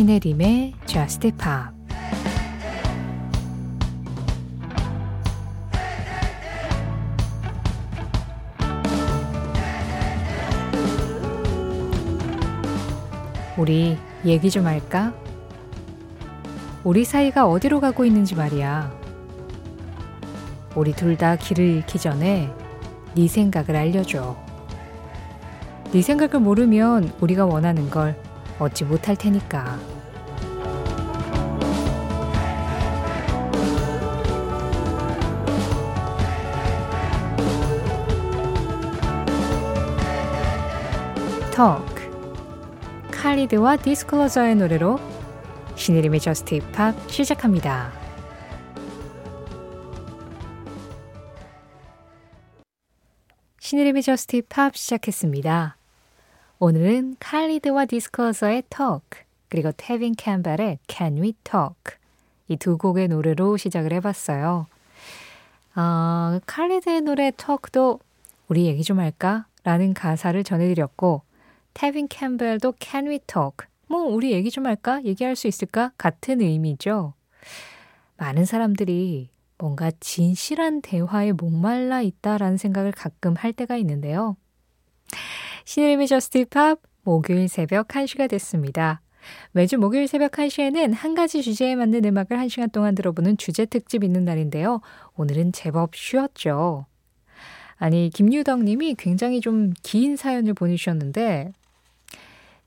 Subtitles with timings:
[0.00, 1.74] 신혜림의 Just Pop
[13.58, 15.12] 우리 얘기 좀 할까?
[16.82, 18.90] 우리 사이가 어디로 가고 있는지 말이야.
[20.76, 22.50] 우리 둘 다 길을 잃기 전에
[23.14, 24.34] 네 생각을 알려줘.
[25.92, 28.16] 네 생각을 모르면 우리가 원하는 걸
[28.58, 29.89] 얻지 못할 테니까.
[41.52, 41.84] Talk
[43.10, 44.98] 칼리드와 디스클로저의 노래로
[45.74, 47.92] 신혜림의 Just Pop 시작합니다.
[53.58, 55.76] 신혜림의 Just Pop 시작했습니다.
[56.58, 61.98] 오늘은 칼리드와 디스클로저의 Talk 그리고 테빈 캠벨의 Can We Talk
[62.48, 64.66] 이 두 곡의 노래로 시작을 해봤어요.
[65.76, 68.00] 어, 칼리드의 노래 Talk도
[68.48, 69.46] 우리 얘기 좀 할까?
[69.62, 71.22] 라는 가사를 전해드렸고
[71.74, 75.02] 테빈 캠벨도 Can We Talk 뭐 우리 얘기 좀 할까?
[75.04, 75.92] 얘기할 수 있을까?
[75.98, 77.14] 같은 의미죠.
[78.16, 84.36] 많은 사람들이 뭔가 진실한 대화에 목말라 있다라는 생각을 가끔 할 때가 있는데요.
[85.64, 89.00] 신의림의 저스트 팝 목요일 새벽 1시가 됐습니다.
[89.52, 94.24] 매주 목요일 새벽 1시에는 한 가지 주제에 맞는 음악을 1시간 동안 들어보는 주제 특집 있는
[94.24, 94.80] 날인데요.
[95.16, 96.86] 오늘은 제법 쉬었죠.
[97.76, 101.52] 아니, 김유덕 님이 굉장히 좀 긴 사연을 보내주셨는데,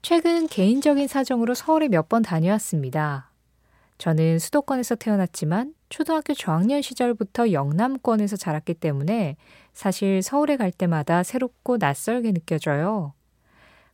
[0.01, 3.29] 최근 개인적인 사정으로 서울에 몇 번 다녀왔습니다.
[3.99, 9.37] 저는 수도권에서 태어났지만 초등학교 저학년 시절부터 영남권에서 자랐기 때문에
[9.73, 13.13] 사실 서울에 갈 때마다 새롭고 낯설게 느껴져요.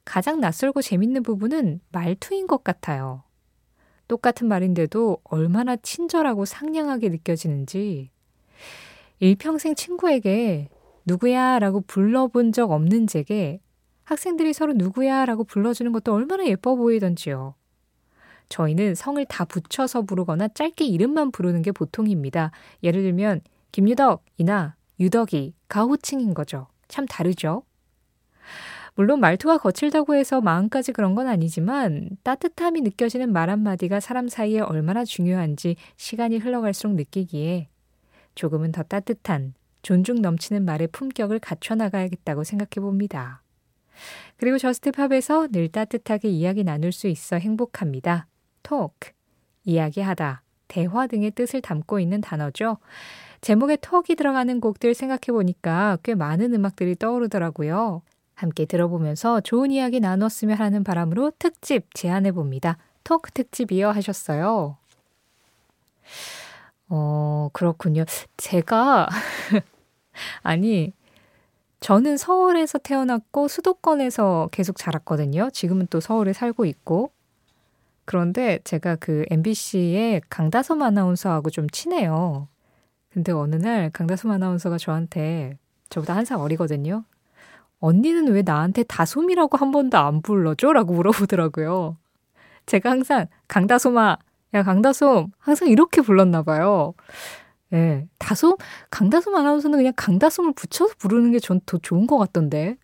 [0.10, 3.22] 가장 낯설고 재밌는 부분은 말투인 것 같아요.
[4.08, 8.10] 똑같은 말인데도 얼마나 친절하고 상냥하게 느껴지는지.
[9.20, 10.70] 일평생 친구에게
[11.06, 13.60] 누구야 라고 불러본 적 없는 제게
[14.04, 17.54] 학생들이 서로 누구야 라고 불러주는 것도 얼마나 예뻐 보이던지요.
[18.50, 22.50] 저희는 성을 다 붙여서 부르거나 짧게 이름만 부르는 게 보통입니다.
[22.82, 23.42] 예를 들면
[23.72, 26.66] 김유덕, 이나, 유덕이, 가호칭인 거죠.
[26.88, 27.62] 참 다르죠?
[29.00, 35.06] 물론 말투가 거칠다고 해서 마음까지 그런 건 아니지만 따뜻함이 느껴지는 말 한마디가 사람 사이에 얼마나
[35.06, 37.70] 중요한지 시간이 흘러갈수록 느끼기에
[38.36, 43.42] 조금은 더 따뜻한 존중 넘치는 말의 품격을 갖춰 나가야겠다고 생각해 봅니다.
[44.36, 48.28] 그리고 저스트팝에서 늘 따뜻하게 이야기 나눌 수 있어 행복합니다.
[48.64, 49.14] talk,
[49.64, 52.80] 이야기하다, 대화 등의 뜻을 담고 있는 단어죠.
[53.40, 58.02] 제목에 턱이 들어가는 곡들 생각해 보니까 꽤 많은 음악들이 떠오르더라고요.
[58.40, 62.78] 함께 들어보면서 좋은 이야기 나눴으면 하는 바람으로 특집 제안해 봅니다.
[63.04, 64.78] 톡 특집이요 하셨어요.
[66.90, 68.06] 어, 그렇군요.
[68.38, 69.08] 제가,
[70.44, 70.94] 아니,
[71.82, 75.50] 저는 서울에서 태어났고 수도권에서 계속 자랐거든요.
[75.52, 77.12] 지금은 또 서울에 살고 있고.
[78.06, 82.48] 그런데 제가 그 MBC의 강다솜 아나운서하고 좀 친해요.
[83.12, 85.58] 근데 어느 날 강다솜 아나운서가 저한테
[85.90, 87.04] 저보다 한 살 어리거든요.
[87.80, 90.74] 언니는 왜 나한테 다솜이라고 한 번도 안 불러줘?
[90.74, 91.98] 라고 물어보더라고요.
[92.66, 94.18] 제가 항상 강다솜아,
[94.56, 96.94] 야 강다솜 항상 이렇게 불렀나 봐요.
[97.74, 98.56] 예, 다솜
[98.92, 102.78] 강다솜 아나운서는 그냥 강다솜을 붙여서 부르는 게 전 더 좋은 것 같던데.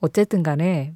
[0.00, 0.94] 어쨌든 간에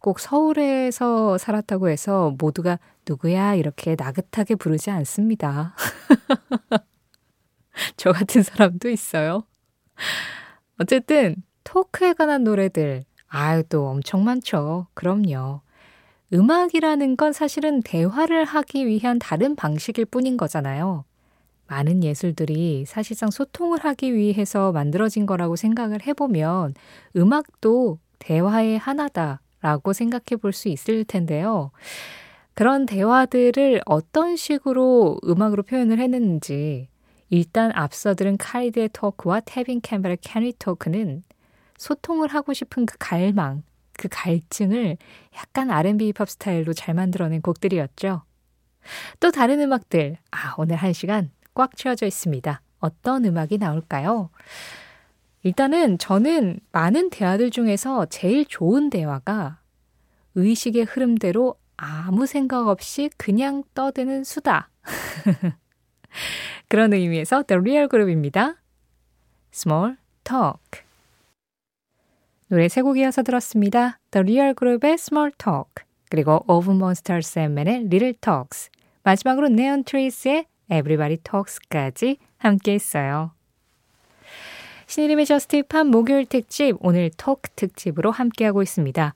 [0.00, 2.78] 꼭 서울에서 살았다고 해서 모두가
[3.08, 5.74] 누구야 이렇게 나긋하게 부르지 않습니다.
[7.96, 9.44] 저 같은 사람도 있어요.
[10.78, 14.86] 어쨌든 토크에 관한 노래들 아유 또 엄청 많죠.
[14.94, 15.60] 그럼요.
[16.32, 21.04] 음악이라는 건 사실은 대화를 하기 위한 다른 방식일 뿐인 거잖아요.
[21.68, 26.74] 많은 예술들이 사실상 소통을 하기 위해서 만들어진 거라고 생각을 해보면
[27.16, 31.70] 음악도 대화의 하나다라고 생각해 볼 수 있을 텐데요.
[32.54, 36.88] 그런 대화들을 어떤 식으로 음악으로 표현을 했는지
[37.30, 41.22] 일단 앞서 들은 칼리드의 Talk와 테빈 캠벨의 Can We Talk는
[41.78, 43.62] 소통을 하고 싶은 그 갈망,
[43.94, 44.98] 그 갈증을
[45.36, 48.22] 약간 R&B 힙합 스타일로 잘 만들어낸 곡들이었죠.
[49.20, 52.60] 또 다른 음악들, 아, 오늘 한 시간 꽉 채워져 있습니다.
[52.80, 54.30] 어떤 음악이 나올까요?
[55.42, 59.60] 일단은 저는 많은 대화들 중에서 제일 좋은 대화가
[60.34, 64.70] 의식의 흐름대로 아무 생각 없이 그냥 떠드는 수다.
[66.68, 68.56] 그런 의미에서 The Real Group입니다.
[69.52, 70.87] Small Talk.
[72.50, 73.98] 노래 세 곡 이어서 들었습니다.
[74.10, 78.70] The Real Group의 Small Talk, 그리고 Of Monsters and Men의 Little Talks,
[79.02, 83.32] 마지막으로 네온 트리즈의 Everybody Talks까지 함께 했어요.
[84.86, 89.12] 신혜림의 Just Pop 목요일 특집, 오늘 Talk 특집으로 함께하고 있습니다.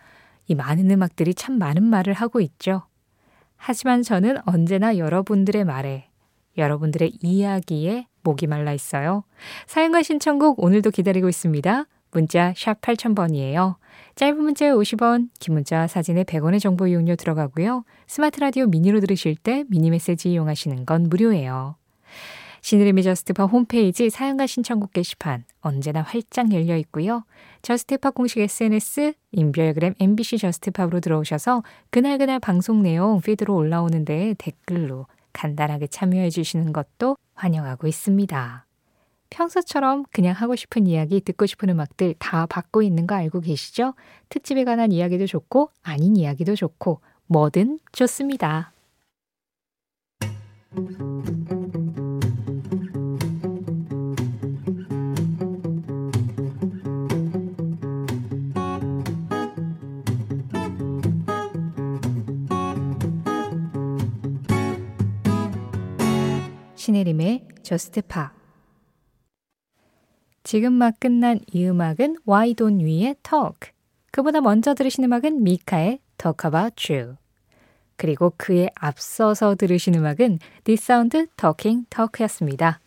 [0.49, 2.83] 이 많은 음악들이 참 많은 말을 하고 있죠.
[3.57, 6.11] 하지만 저는 언제나 여러분들의 말에,
[6.59, 9.25] 여러분들의 이야기에 목이 말라 있어요.
[9.67, 11.87] 사연과 신청곡 오늘도 기다리고 있습니다.
[12.13, 13.77] 문자 샵 8000번이에요.
[14.15, 17.85] 짧은 문자에 50원, 긴 문자 사진에 100원의 정보 이용료 들어가고요.
[18.07, 21.77] 스마트 라디오 미니로 들으실 때 미니 메시지 이용하시는 건 무료예요.
[22.61, 27.25] 신혜림의 Just Pop 홈페이지 사연과 신청곡 게시판 언제나 활짝 열려 있고요.
[27.63, 35.07] Just Pop 공식 SNS 인별그램 MBC Just Pop으로 들어오셔서 그날그날 방송 내용 피드로 올라오는데 댓글로
[35.33, 38.67] 간단하게 참여해 주시는 것도 환영하고 있습니다.
[39.33, 43.95] 평소처럼 그냥 하고 싶은 이야기, 듣고 싶은 음악들 다 받고 있는 거 알고 계시죠?
[44.29, 48.73] 특집에 관한 이야기도 좋고, 아닌 이야기도 좋고, 뭐든 좋습니다.
[66.77, 68.42] 신혜림의 Just Pop
[70.45, 73.73] 지금 막 끝난 이 음악은 Why Don't We의 Talk.
[74.11, 77.17] 그보다 먼저 들으신 음악은 미카의 Talk About You.
[77.97, 82.81] 그리고 그에 앞서서 들으신 음악은 This Sound Talking Talk였습니다.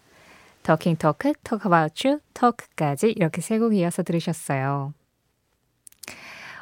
[0.63, 4.93] Talking Talk, Talk About You, Talk까지 이렇게 세 곡 이어서 들으셨어요.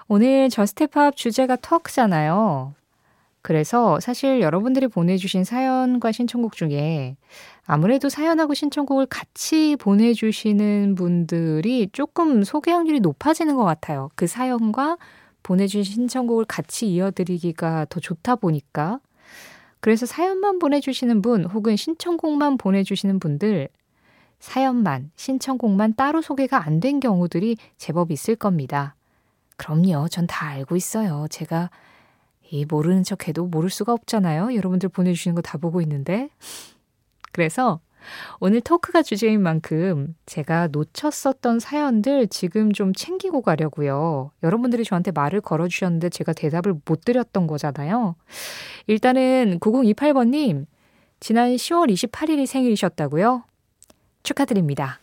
[0.07, 2.75] 오늘 Just Pop 주제가 Talk잖아요.
[3.43, 7.17] 그래서 사실 여러분들이 보내주신 사연과 신청곡 중에
[7.65, 14.09] 아무래도 사연하고 신청곡을 같이 보내주시는 분들이 조금 소개 확률이 높아지는 것 같아요.
[14.15, 14.97] 그 사연과
[15.43, 18.99] 보내주신 신청곡을 같이 이어드리기가 더 좋다 보니까.
[19.81, 23.67] 그래서 사연만 보내주시는 분 혹은 신청곡만 보내주시는 분들
[24.39, 28.95] 사연만, 신청곡만 따로 소개가 안 된 경우들이 제법 있을 겁니다.
[29.57, 30.07] 그럼요.
[30.09, 31.27] 전 다 알고 있어요.
[31.29, 31.69] 제가
[32.53, 34.53] 이 모르는 척 해도 모를 수가 없잖아요.
[34.53, 36.29] 여러분들 보내주시는 거 다 보고 있는데.
[37.31, 37.79] 그래서
[38.39, 44.29] 오늘 토크가 주제인 만큼 제가 놓쳤었던 사연들 지금 좀 챙기고 가려고요.
[44.43, 48.15] 여러분들이 저한테 말을 걸어주셨는데 제가 대답을 못 드렸던 거잖아요.
[48.85, 50.67] 일단은 9028번님,
[51.19, 53.45] 지난 10월 28일이 생일이셨다고요?
[54.21, 54.99] 축하드립니다.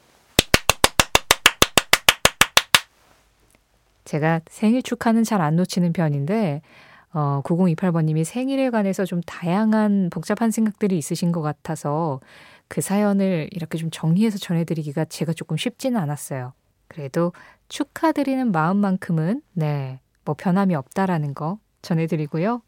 [4.04, 6.62] 제가 생일 축하는 잘 안 놓치는 편인데,
[7.12, 12.20] 어, 9028번님이 생일에 관해서 좀 다양한 복잡한 생각들이 있으신 것 같아서
[12.68, 16.52] 그 사연을 이렇게 좀 정리해서 전해드리기가 제가 조금 쉽지는 않았어요.
[16.86, 17.32] 그래도
[17.68, 22.62] 축하드리는 마음만큼은, 네, 뭐 변함이 없다라는 거 전해드리고요.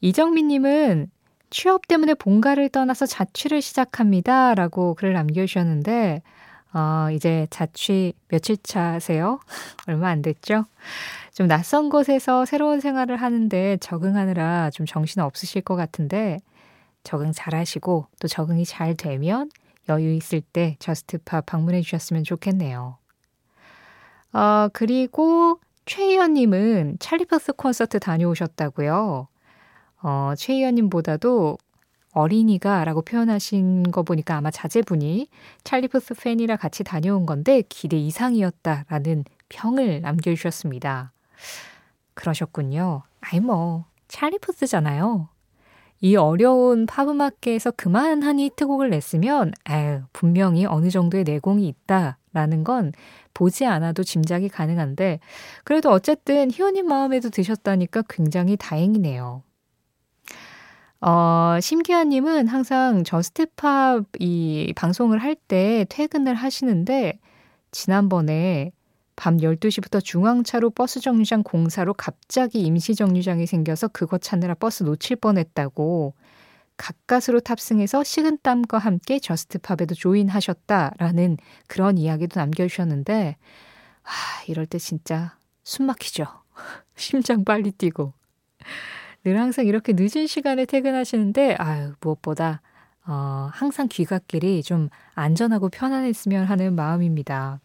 [0.00, 1.10] 이정민님은
[1.50, 4.54] 취업 때문에 본가를 떠나서 자취를 시작합니다.
[4.54, 6.22] 라고 글을 남겨주셨는데,
[6.74, 9.40] 어, 이제 자취 며칠 차세요?
[9.88, 10.64] 얼마 안 됐죠?
[11.38, 16.40] 좀 낯선 곳에서 새로운 생활을 하는데 적응하느라 좀 정신 없으실 것 같은데
[17.04, 19.48] 적응 잘 하시고 또 적응이 잘 되면
[19.88, 22.98] 여유 있을 때 Just Pop 방문해 주셨으면 좋겠네요.
[24.32, 29.28] 어, 그리고 최희연님은 Charlie Puth 콘서트 다녀오셨다고요.
[30.02, 31.56] 어, 최희연님보다도
[32.14, 35.28] 어린이가 라고 표현하신 거 보니까 아마 자제분이
[35.62, 41.12] 찰리퍼스 팬이라 같이 다녀온 건데 기대 이상이었다라는 평을 남겨주셨습니다.
[42.14, 43.02] 그러셨군요.
[43.20, 45.28] 아이 뭐 찰리푸스잖아요.
[46.00, 52.92] 이 어려운 팝음악계에서 그만한 히트곡을 냈으면 아유 분명히 어느 정도의 내공이 있다라는 건
[53.34, 55.20] 보지 않아도 짐작이 가능한데
[55.64, 59.42] 그래도 어쨌든 희원님 마음에도 드셨다니까 굉장히 다행이네요.
[61.00, 67.18] 어, 심기아님은 항상 Just Pop 이 방송을 할 때 퇴근을 하시는데
[67.70, 68.72] 지난번에
[69.18, 76.14] 밤 12시부터 중앙차로 버스 정류장 공사로 갑자기 임시 정류장이 생겨서 그거 찾느라 버스 놓칠 뻔했다고
[76.76, 83.36] 가까스로 탑승해서 식은땀과 함께 Just Pop에도 조인하셨다라는 그런 이야기도 남겨주셨는데
[84.04, 84.10] 아
[84.46, 86.24] 이럴 때 진짜 숨 막히죠.
[86.94, 88.12] 심장 빨리 뛰고
[89.24, 92.62] 늘 항상 이렇게 늦은 시간에 퇴근하시는데 아유 무엇보다
[93.04, 97.58] 어, 항상 귀갓길이 좀 안전하고 편안했으면 하는 마음입니다.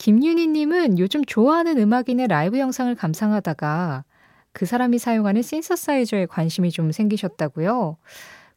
[0.00, 4.04] 김윤희님은 요즘 좋아하는 음악인의 라이브 영상을 감상하다가
[4.52, 7.98] 그 사람이 사용하는 신서사이저에 관심이 좀 생기셨다고요.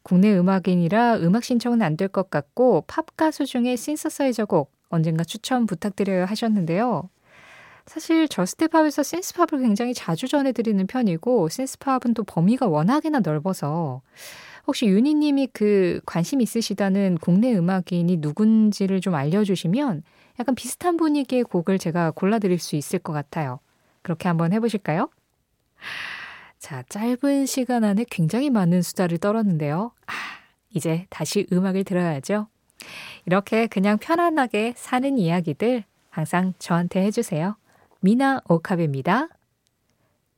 [0.04, 5.66] 국내 음악인이라 음악 신청은 안 될 것 같고 팝 가수 중에 신서사이저 곡 언젠가 추천
[5.68, 7.10] 부탁드려요 하셨는데요.
[7.88, 14.02] 사실 저스트팝에서 신스팝을 굉장히 자주 전해드리는 편이고 신스팝은 또 범위가 워낙에나 넓어서
[14.66, 20.04] 혹시 유니님이 그 관심 있으시다는 국내 음악인이 누군지를 좀 알려주시면
[20.40, 23.60] 약간 비슷한 분위기의 곡을 제가 골라드릴 수 있을 것 같아요.
[24.02, 25.10] 그렇게 한번 해보실까요?
[26.60, 29.92] 자, 짧은 시간 안에 굉장히 많은 수다를 떨었는데요.
[30.08, 30.14] 아,
[30.74, 32.48] 이제 다시 음악을 들어야죠.
[33.26, 37.56] 이렇게 그냥 편안하게 사는 이야기들 항상 저한테 해주세요.
[38.00, 39.30] Mina Okabe입니다.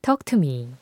[0.02, 0.74] Talk to me.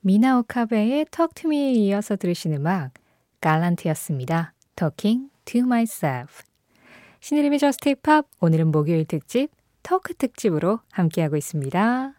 [0.00, 2.92] Mina Okabe의 Talk to me에 이어서 들으신 음악
[3.40, 4.52] Gallant였습니다.
[4.76, 6.42] Talking to myself.
[7.24, 9.48] 신혜림의 Just Pop 오늘은 목요일 특집
[9.82, 12.12] 토크 특집으로 함께하고 있습니다.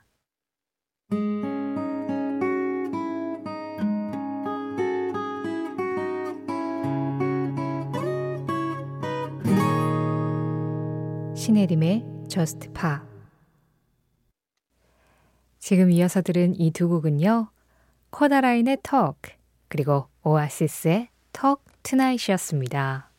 [11.36, 13.06] 신혜림의 Just Pop
[15.60, 17.52] 지금 이어서 들은 이 두 곡은요.
[18.10, 23.15] 코다라인의 Talk 그리고 오아시스의 Talk Tonight이었습니다.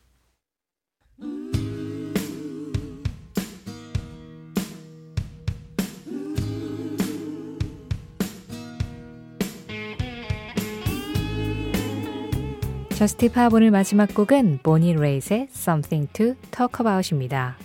[12.97, 17.59] 저스티 팝 오늘 마지막 곡은 보니 레이스의 Something to Talk About입니다.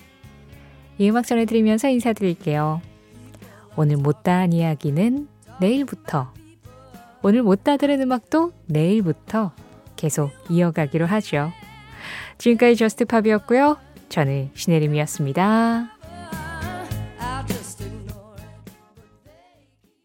[0.97, 2.81] 이 음악 전해드리면서 인사드릴게요.
[3.77, 5.29] 오늘 못다한 이야기는
[5.61, 6.33] 내일부터
[7.21, 9.53] 오늘 못다 들은 음악도 내일부터
[9.95, 11.53] 계속 이어가기로 하죠.
[12.37, 13.77] 지금까지 저스트 팝이었고요.
[14.09, 16.00] 저는 신혜림이었습니다.